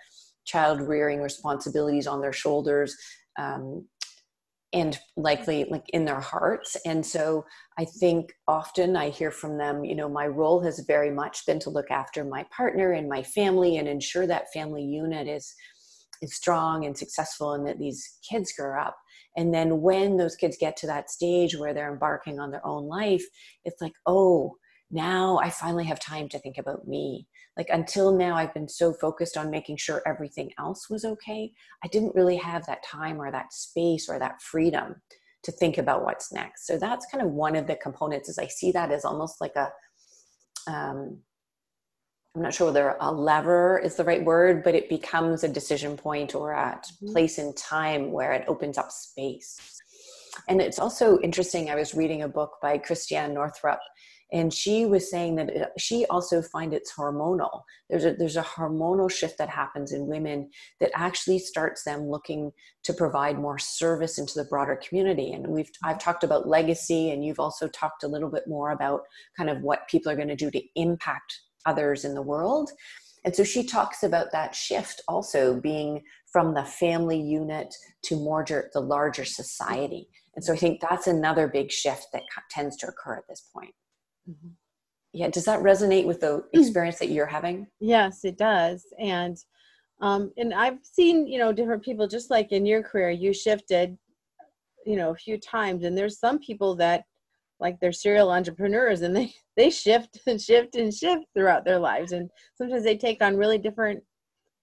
[0.45, 2.95] child rearing responsibilities on their shoulders.
[3.37, 3.87] Um,
[4.73, 7.45] and likely like in their hearts and so
[7.79, 11.57] i think often i hear from them you know my role has very much been
[11.57, 15.55] to look after my partner and my family and ensure that family unit is is
[16.25, 18.97] strong and successful and that these kids grow up
[19.37, 22.87] and then when those kids get to that stage where they're embarking on their own
[22.87, 23.23] life,
[23.63, 24.55] it's like, oh,
[24.89, 27.27] now I finally have time to think about me.
[27.55, 31.51] Like until now, I've been so focused on making sure everything else was okay.
[31.83, 34.95] I didn't really have that time or that space or that freedom
[35.43, 36.65] to think about what's next.
[36.65, 38.29] So that's kind of one of the components.
[38.29, 39.69] Is I see that as almost like a
[40.67, 41.19] um,
[42.37, 45.97] I'm not sure whether a lever is the right word, but it becomes a decision
[45.97, 47.11] point or a mm-hmm.
[47.11, 49.59] place in time where it opens up space.
[50.47, 51.71] And it's also interesting.
[51.71, 53.79] I was reading a book by Christiane Northrup,
[54.31, 57.63] and she was saying that it, she also finds it's hormonal.
[57.89, 62.51] There's a there's a hormonal shift that happens in women that actually starts them looking
[62.83, 65.31] to provide more service into the broader community.
[65.31, 69.01] And we've I've talked about legacy, and you've also talked a little bit more about
[69.35, 72.71] kind of what people are going to do to impact others in the world.
[73.25, 76.01] And so she talks about that shift also being
[76.31, 80.07] from the family unit to more the larger society.
[80.35, 83.73] And so I think that's another big shift that tends to occur at this point.
[84.29, 84.49] Mm-hmm.
[85.13, 87.67] Yeah, does that resonate with the experience that you're having?
[87.79, 88.85] Yes, it does.
[88.99, 89.37] And
[89.99, 93.97] um, and I've seen you know different people just like in your career, you shifted
[94.85, 97.05] you know a few times, and there's some people that
[97.59, 102.11] like they're serial entrepreneurs and they they shift and shift and shift throughout their lives.
[102.11, 104.03] And sometimes they take on really different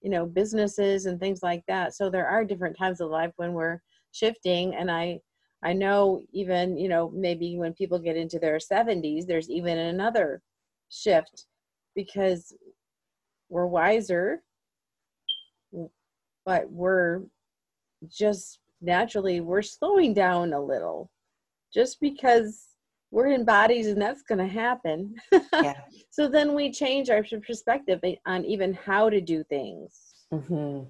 [0.01, 1.95] you know businesses and things like that.
[1.95, 3.81] So there are different times of life when we're
[4.11, 4.75] shifting.
[4.75, 5.19] And i
[5.63, 10.41] i know even you know maybe when people get into their 70s there's even another
[10.89, 11.45] shift
[11.95, 12.53] because
[13.49, 14.43] we're wiser
[16.45, 17.21] but we're
[18.07, 21.09] just naturally we're slowing down a little
[21.73, 22.74] just because
[23.11, 25.15] we're in bodies and that's going to happen
[25.53, 25.73] yeah.
[26.09, 30.83] so then we change our perspective on even how to do things mm-hmm.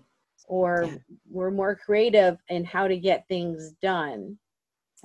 [0.48, 0.96] or yeah.
[1.30, 4.38] we're more creative in how to get things done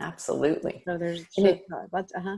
[0.01, 1.63] absolutely so there's it,
[1.95, 2.37] uh-huh.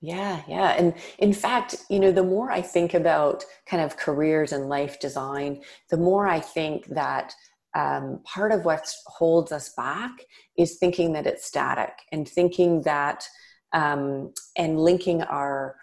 [0.00, 4.52] yeah yeah and in fact you know the more i think about kind of careers
[4.52, 7.34] and life design the more i think that
[7.76, 10.10] um, part of what holds us back
[10.56, 13.28] is thinking that it's static and thinking that
[13.72, 15.76] um, and linking our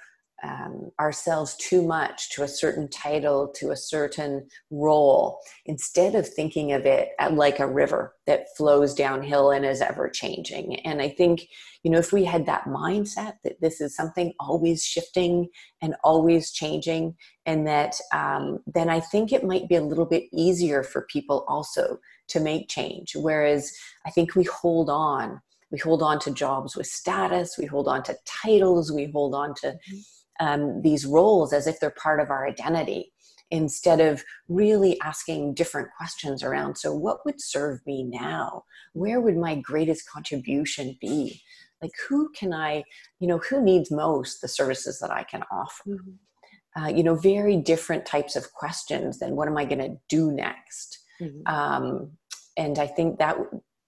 [0.43, 6.74] um, ourselves too much to a certain title, to a certain role, instead of thinking
[6.74, 10.82] of it like a river that flows downhill and is ever changing.
[10.82, 11.48] And I think,
[11.84, 15.48] you know, if we had that mindset that this is something always shifting
[15.82, 17.15] and always changing,
[17.46, 21.46] and that um, then I think it might be a little bit easier for people
[21.48, 23.15] also to make change.
[23.15, 23.72] Whereas
[24.06, 25.41] I think we hold on
[25.73, 29.53] we hold on to jobs with status we hold on to titles we hold on
[29.55, 30.45] to mm-hmm.
[30.45, 33.12] um, these roles as if they're part of our identity
[33.51, 39.36] instead of really asking different questions around so what would serve me now where would
[39.36, 41.41] my greatest contribution be
[41.81, 42.83] like who can i
[43.19, 46.81] you know who needs most the services that i can offer mm-hmm.
[46.81, 50.31] uh, you know very different types of questions than what am i going to do
[50.31, 51.53] next mm-hmm.
[51.53, 52.12] um,
[52.57, 53.38] and i think that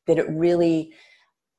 [0.08, 0.92] that it really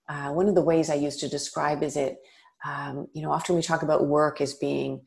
[0.08, 2.16] uh, one of the ways I used to describe is it,
[2.64, 5.02] um, you know, often we talk about work as being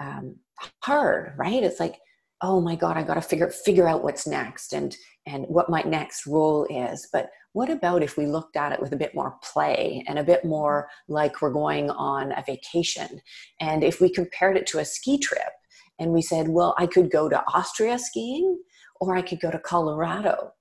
[0.00, 0.36] um,
[0.82, 1.62] hard, right?
[1.62, 1.96] It's like,
[2.42, 5.80] oh my god i got to figure figure out what's next and and what my
[5.82, 9.36] next role is but what about if we looked at it with a bit more
[9.42, 13.20] play and a bit more like we're going on a vacation
[13.60, 15.52] and if we compared it to a ski trip
[15.98, 18.58] and we said well i could go to austria skiing
[19.00, 20.52] or i could go to colorado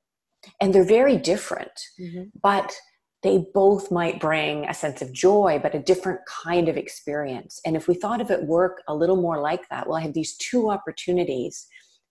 [0.60, 2.24] and they're very different mm-hmm.
[2.42, 2.74] but
[3.24, 7.62] they both might bring a sense of joy, but a different kind of experience.
[7.66, 10.14] And if we thought of it work a little more like that, well, I have
[10.14, 11.68] these two opportunities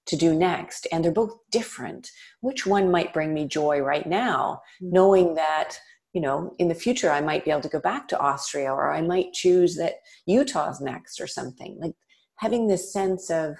[0.06, 2.10] to do next, and they're both different.
[2.40, 4.92] Which one might bring me joy right now, mm-hmm.
[4.92, 5.76] knowing that,
[6.12, 8.92] you know, in the future I might be able to go back to Austria, or
[8.92, 9.94] I might choose that
[10.26, 11.76] Utah's next or something.
[11.80, 11.94] Like
[12.36, 13.56] having this sense of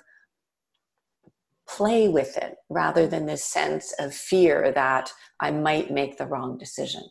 [1.68, 6.58] play with it rather than this sense of fear that I might make the wrong
[6.58, 7.02] decision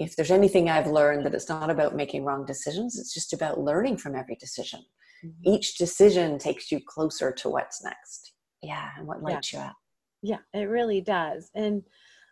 [0.00, 3.60] if there's anything I've learned that it's not about making wrong decisions, it's just about
[3.60, 4.80] learning from every decision.
[5.24, 5.52] Mm-hmm.
[5.54, 8.32] Each decision takes you closer to what's next.
[8.62, 9.58] Yeah, and what lights yeah.
[9.58, 9.76] you up.
[10.22, 11.50] Yeah, it really does.
[11.54, 11.82] And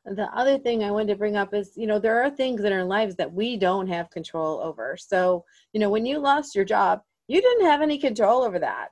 [0.07, 2.73] the other thing I wanted to bring up is, you know, there are things in
[2.73, 4.97] our lives that we don't have control over.
[4.99, 8.89] So, you know, when you lost your job, you didn't have any control over that.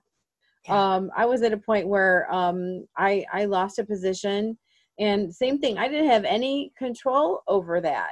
[0.67, 0.95] Yeah.
[0.97, 4.59] Um, I was at a point where um, I I lost a position,
[4.99, 5.79] and same thing.
[5.79, 8.11] I didn't have any control over that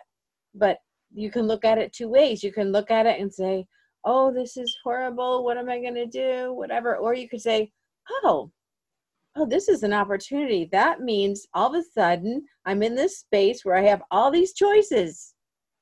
[0.54, 0.78] but
[1.12, 2.42] you can look at it two ways.
[2.42, 3.66] You can look at it and say
[4.04, 5.44] oh this is horrible.
[5.44, 6.52] What am i going to do?
[6.52, 6.96] Whatever.
[6.96, 7.70] Or you could say
[8.24, 8.50] oh
[9.36, 10.68] oh this is an opportunity.
[10.72, 14.54] That means all of a sudden i'm in this space where i have all these
[14.54, 15.34] choices.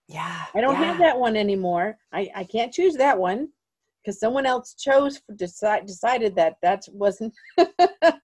[0.09, 0.85] Yeah i don't yeah.
[0.85, 1.97] have that one anymore.
[2.13, 3.49] I i can't choose that one
[4.03, 7.33] because someone else chose decide, decided that that wasn't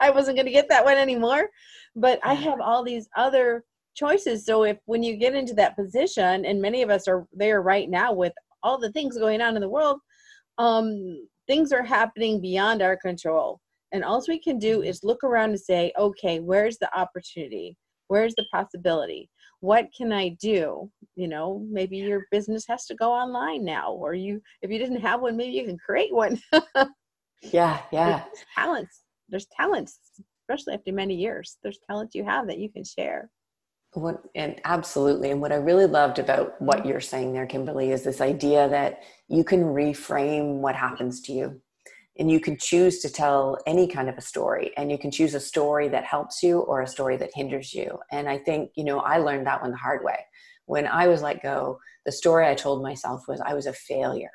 [0.01, 1.49] i wasn't going to get that one anymore.
[1.97, 3.65] But i have all these other
[3.99, 4.45] choices.
[4.45, 7.91] So if when you get into that position, and many of us are there right
[7.91, 8.33] now with
[8.63, 10.01] all the things going on in the world,
[10.59, 13.61] um, things are happening beyond our control.
[13.93, 17.77] And all we can do is look around and say, okay, where's the opportunity?
[18.09, 19.31] Where's the possibility?
[19.61, 20.91] What can I do?
[21.17, 25.01] You know, maybe your business has to go online now, or you, if you didn't
[25.01, 26.41] have one, maybe you can create one.
[27.43, 28.25] yeah, yeah.
[28.25, 29.03] There's talents.
[29.31, 29.99] There's talents,
[30.43, 31.57] especially after many years.
[31.63, 33.29] There's talents you have that you can share.
[33.95, 38.05] What and absolutely, and what I really loved about what you're saying there, Kimberly, is
[38.05, 41.61] this idea that you can reframe what happens to you,
[42.19, 45.35] and you can choose to tell any kind of a story, and you can choose
[45.35, 47.99] a story that helps you or a story that hinders you.
[48.13, 50.19] And I think you know I learned that one the hard way.
[50.67, 54.31] When I was let go, the story I told myself was I was a failure.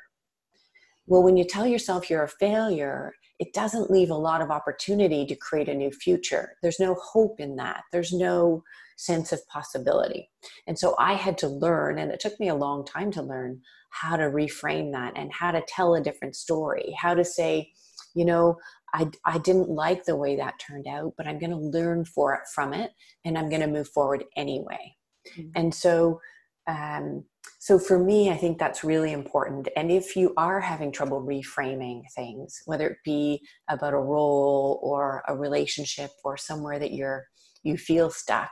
[1.06, 5.26] Well, when you tell yourself you're a failure, it doesn't leave a lot of opportunity
[5.26, 6.56] to create a new future.
[6.62, 7.82] There's no hope in that.
[7.92, 8.62] There's no
[8.96, 10.30] sense of possibility.
[10.66, 13.60] And so I had to learn, and it took me a long time to learn
[13.90, 17.70] how to reframe that and how to tell a different story, how to say,
[18.14, 18.56] you know,
[18.94, 22.34] I, I didn't like the way that turned out, but I'm going to learn for
[22.34, 22.92] it from it
[23.24, 24.96] and I'm going to move forward anyway.
[25.36, 25.50] Mm-hmm.
[25.56, 26.20] And so,
[26.66, 27.24] um,
[27.58, 29.68] so for me, I think that's really important.
[29.76, 35.22] And if you are having trouble reframing things, whether it be about a role or
[35.28, 37.24] a relationship or somewhere that you're
[37.62, 38.50] you feel stuck,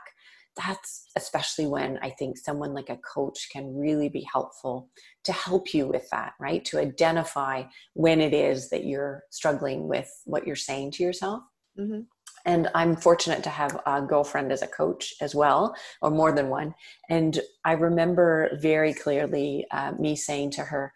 [0.55, 4.89] that's especially when I think someone like a coach can really be helpful
[5.23, 6.63] to help you with that, right?
[6.65, 11.43] To identify when it is that you're struggling with what you're saying to yourself.
[11.79, 12.01] Mm-hmm.
[12.45, 16.49] And I'm fortunate to have a girlfriend as a coach as well, or more than
[16.49, 16.75] one.
[17.09, 20.93] And I remember very clearly uh, me saying to her,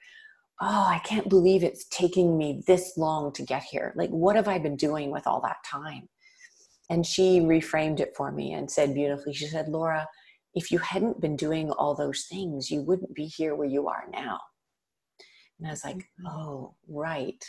[0.59, 3.93] Oh, I can't believe it's taking me this long to get here.
[3.95, 6.09] Like, what have I been doing with all that time?
[6.89, 10.07] And she reframed it for me and said beautifully, she said, Laura,
[10.55, 14.05] if you hadn't been doing all those things, you wouldn't be here where you are
[14.11, 14.39] now.
[15.59, 16.27] And I was like, mm-hmm.
[16.27, 17.43] oh, right.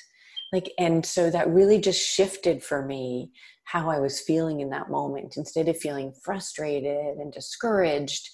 [0.53, 3.33] Like, and so that really just shifted for me
[3.65, 5.37] how I was feeling in that moment.
[5.37, 8.31] Instead of feeling frustrated and discouraged,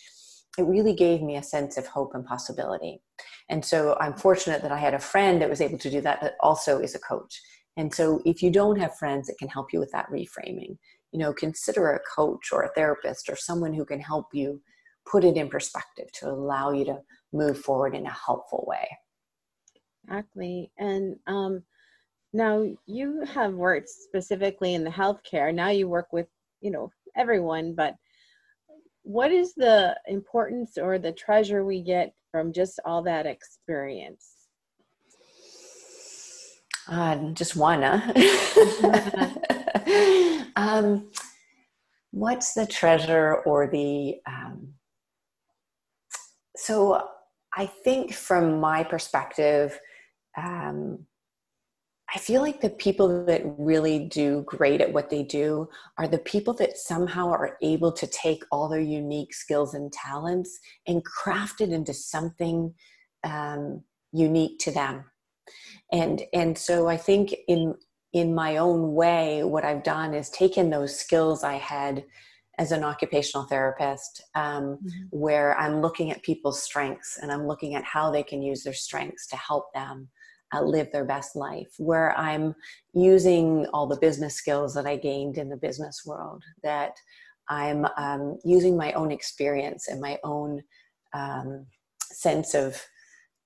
[0.56, 3.02] it really gave me a sense of hope and possibility.
[3.48, 6.20] And so I'm fortunate that I had a friend that was able to do that,
[6.20, 7.40] that also is a coach.
[7.76, 10.78] And so if you don't have friends that can help you with that reframing,
[11.10, 14.60] you know, consider a coach or a therapist or someone who can help you
[15.10, 16.98] put it in perspective to allow you to
[17.32, 18.86] move forward in a helpful way.
[20.04, 20.70] Exactly.
[20.78, 21.62] And um,
[22.34, 25.54] now you have worked specifically in the healthcare.
[25.54, 26.26] Now you work with,
[26.60, 27.94] you know, everyone, but
[29.02, 34.32] what is the importance or the treasure we get from just all that experience?
[36.88, 38.00] Uh, just one, huh?
[40.56, 41.08] um,
[42.10, 44.16] what's the treasure or the.
[44.26, 44.74] Um,
[46.56, 47.00] so
[47.56, 49.78] I think from my perspective,
[50.36, 51.06] um,
[52.14, 56.18] I feel like the people that really do great at what they do are the
[56.18, 61.60] people that somehow are able to take all their unique skills and talents and craft
[61.60, 62.72] it into something
[63.24, 65.04] um, unique to them.
[65.92, 67.74] And and so I think in
[68.12, 72.04] in my own way, what I've done is taken those skills I had
[72.58, 74.88] as an occupational therapist, um, mm-hmm.
[75.10, 78.72] where I'm looking at people's strengths and I'm looking at how they can use their
[78.72, 80.08] strengths to help them
[80.54, 82.54] uh, live their best life, where I'm
[82.92, 86.92] using all the business skills that I gained in the business world, that
[87.48, 90.62] I'm um, using my own experience and my own
[91.12, 91.66] um,
[92.02, 92.82] sense of,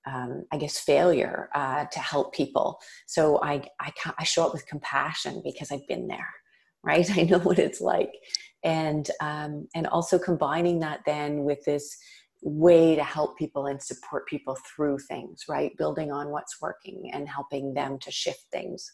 [0.07, 2.79] um, I guess, failure uh, to help people.
[3.07, 6.29] So I, I, I show up with compassion because I've been there,
[6.83, 7.09] right?
[7.17, 8.13] I know what it's like.
[8.63, 11.97] And, um, and also combining that then with this
[12.41, 15.75] way to help people and support people through things, right?
[15.77, 18.91] Building on what's working and helping them to shift things.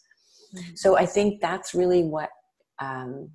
[0.54, 0.74] Mm-hmm.
[0.74, 2.30] So I think that's really what
[2.80, 3.30] um,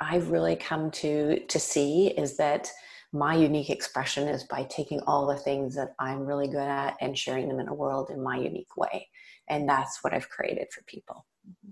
[0.00, 2.70] I've really come to to see is that
[3.12, 7.16] my unique expression is by taking all the things that I'm really good at and
[7.16, 9.08] sharing them in a world in my unique way,
[9.48, 11.26] and that's what I've created for people.
[11.48, 11.70] Mm-hmm.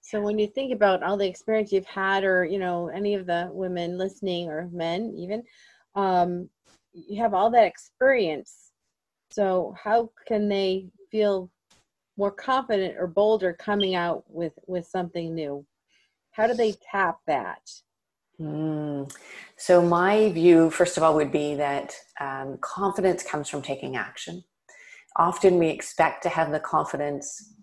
[0.00, 3.26] So when you think about all the experience you've had, or you know, any of
[3.26, 5.42] the women listening or men even,
[5.94, 6.48] um,
[6.92, 8.70] you have all that experience.
[9.30, 11.50] So how can they feel
[12.16, 15.64] more confident or bolder coming out with with something new?
[16.32, 17.62] How do they tap that?
[18.40, 19.14] Mm.
[19.58, 24.44] so my view first of all would be that um, confidence comes from taking action.
[25.16, 27.54] Often we expect to have the confidence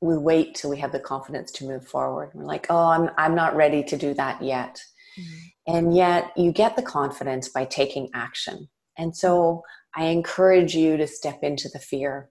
[0.00, 2.30] we wait till we have the confidence to move forward.
[2.34, 4.82] We're like oh i'm, I'm not ready to do that yet
[5.18, 5.74] mm-hmm.
[5.76, 8.68] And yet, you get the confidence by taking action.
[8.98, 9.62] And so,
[9.96, 12.30] I encourage you to step into the fear.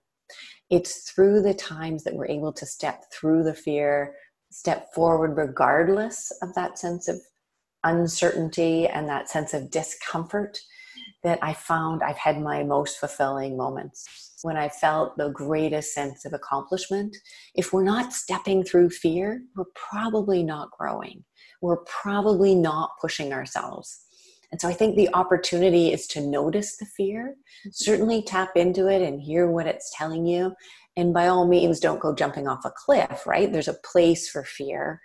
[0.70, 4.14] It's through the times that we're able to step through the fear,
[4.50, 7.20] step forward, regardless of that sense of
[7.84, 10.58] uncertainty and that sense of discomfort,
[11.22, 16.24] that I found I've had my most fulfilling moments when I felt the greatest sense
[16.24, 17.16] of accomplishment.
[17.54, 21.24] If we're not stepping through fear, we're probably not growing
[21.60, 24.00] we're probably not pushing ourselves.
[24.52, 27.70] And so I think the opportunity is to notice the fear, mm-hmm.
[27.72, 30.52] certainly tap into it and hear what it's telling you.
[30.96, 33.52] And by all means, don't go jumping off a cliff, right?
[33.52, 35.00] There's a place for fear.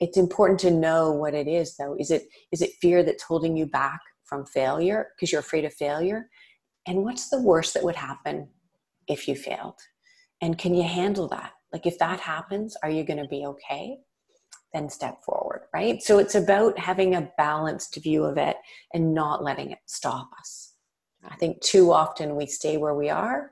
[0.00, 1.96] It's important to know what it is though.
[1.98, 5.74] Is it is it fear that's holding you back from failure because you're afraid of
[5.74, 6.28] failure?
[6.86, 8.48] And what's the worst that would happen
[9.08, 9.78] if you failed?
[10.40, 11.52] And can you handle that?
[11.72, 13.98] Like if that happens, are you going to be okay?
[14.72, 16.02] Then step forward, right?
[16.02, 18.56] So it's about having a balanced view of it
[18.94, 20.74] and not letting it stop us.
[21.24, 23.50] I think too often we stay where we are.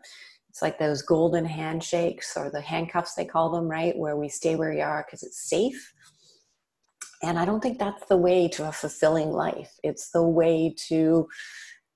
[0.49, 3.97] It's like those golden handshakes or the handcuffs, they call them, right?
[3.97, 5.93] Where we stay where we are because it's safe.
[7.23, 9.73] And I don't think that's the way to a fulfilling life.
[9.83, 11.29] It's the way to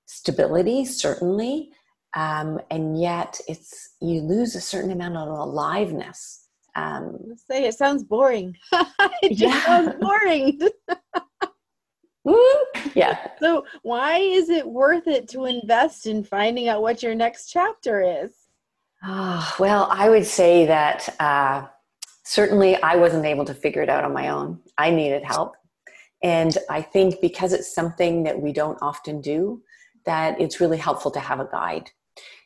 [0.05, 1.71] stability, certainly.
[2.15, 6.42] Um, and yet it's you lose a certain amount of aliveness
[6.75, 8.55] um, say it sounds boring.
[9.21, 9.63] it yeah.
[9.63, 10.59] sounds boring.
[12.95, 13.27] yeah.
[13.39, 18.01] So why is it worth it to invest in finding out what your next chapter
[18.01, 18.33] is?
[19.03, 21.67] Oh, well, I would say that uh,
[22.23, 24.59] certainly I wasn't able to figure it out on my own.
[24.77, 25.55] I needed help.
[26.23, 29.61] And I think because it's something that we don't often do,
[30.05, 31.91] that it's really helpful to have a guide.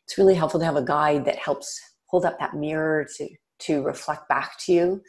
[0.03, 3.81] It's really helpful to have a guide that helps hold up that mirror to to
[3.81, 5.01] reflect back to you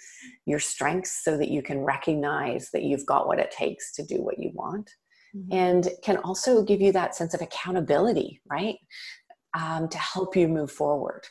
[0.46, 4.16] your strengths so that you can recognize that you've got what it takes to do
[4.16, 4.90] what you want
[5.36, 5.52] mm-hmm.
[5.52, 8.76] and can also give you that sense of accountability right
[9.58, 11.22] um, to help you move forward.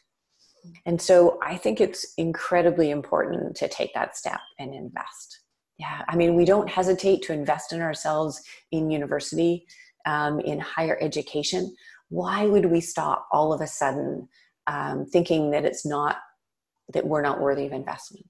[0.86, 5.42] And so i think it's incredibly important to take that step and invest.
[5.78, 8.42] Yeah i mean we don't hesitate to invest in ourselves
[8.72, 9.66] in university
[10.08, 11.76] um, in higher education.
[12.10, 14.28] Why would we stop all of a sudden
[14.66, 16.18] um, thinking that it's not
[16.94, 18.30] that we're not worthy of investment.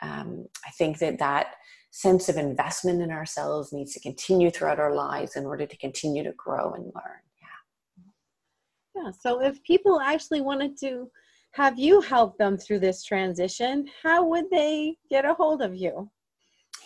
[0.00, 1.54] Um, I think that that
[1.90, 6.22] sense of investment in ourselves needs to continue throughout our lives in order to continue
[6.22, 7.22] to grow and learn.
[7.40, 9.02] Yeah.
[9.02, 9.10] Yeah.
[9.20, 11.10] So if people actually wanted to
[11.52, 16.10] have you help them through this transition, how would they get a hold of you?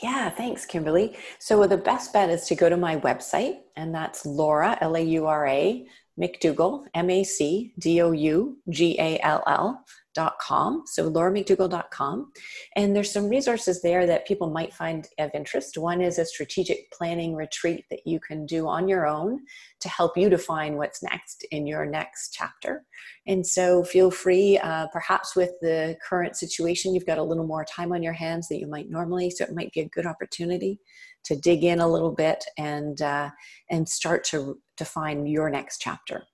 [0.03, 1.17] Yeah, thanks, Kimberly.
[1.39, 5.01] So the best bet is to go to my website, and that's Laura, L A
[5.01, 5.87] U R A,
[6.19, 9.85] Macdougall, M A C D O U G A L L
[10.17, 10.85] lauramacdougall.com.
[10.87, 12.33] So lauramacdougall.com.
[12.77, 15.79] And there's some resources there that people might find of interest.
[15.79, 19.41] One is a strategic planning retreat that you can do on your own
[19.81, 22.85] to help you define what's next in your next chapter.
[23.27, 27.65] And so feel free, uh, perhaps with the current situation, you've got a little more
[27.65, 29.31] time on your hands that you might normally.
[29.31, 30.81] So it might be a good opportunity
[31.25, 33.31] to dig in a little bit and uh,
[33.71, 36.25] and start to define your next chapter.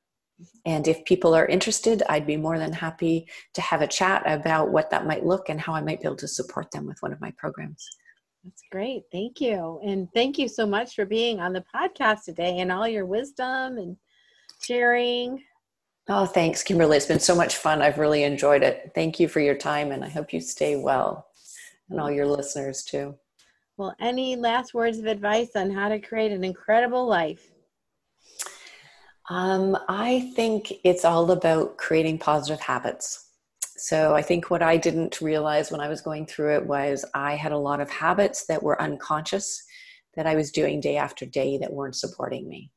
[0.64, 4.70] And if people are interested, I'd be more than happy to have a chat about
[4.70, 7.12] what that might look and how I might be able to support them with one
[7.12, 7.88] of my programs.
[8.44, 9.02] That's great.
[9.10, 9.80] Thank you.
[9.84, 13.78] And thank you so much for being on the podcast today and all your wisdom
[13.78, 13.96] and
[14.62, 15.42] sharing.
[16.08, 16.96] Oh, thanks, Kimberly.
[16.96, 17.82] It's been so much fun.
[17.82, 18.92] I've really enjoyed it.
[18.94, 21.26] Thank you for your time, and I hope you stay well
[21.90, 23.14] and all your listeners too.
[23.76, 27.50] Well, any last words of advice on how to create an incredible life?
[29.30, 33.26] Um, I think it's all about creating positive habits.
[33.60, 37.36] So I think what I didn't realize when I was going through it was I
[37.36, 39.62] had a lot of habits that were unconscious
[40.16, 42.72] that I was doing day after day that weren't supporting me.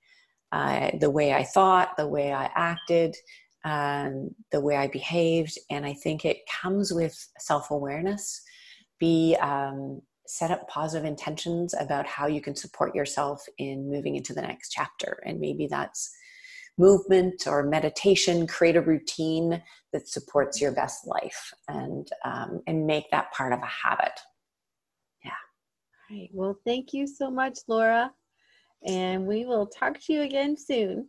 [0.51, 3.15] Uh, the way I thought, the way I acted,
[3.63, 5.57] um, the way I behaved.
[5.69, 8.41] And I think it comes with self awareness.
[8.99, 14.33] Be um, set up positive intentions about how you can support yourself in moving into
[14.33, 15.23] the next chapter.
[15.25, 16.11] And maybe that's
[16.81, 19.61] movement or meditation, create a routine
[19.93, 24.19] that supports your best life and, um, and make that part of a habit.
[25.23, 25.31] Yeah.
[26.09, 26.29] All right.
[26.33, 28.11] Well, thank you so much, Laura.
[28.85, 31.07] And we will talk to you again soon.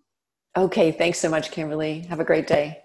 [0.57, 0.93] Okay.
[0.93, 2.01] Thanks so much, Kimberly.
[2.11, 2.83] Have a great day.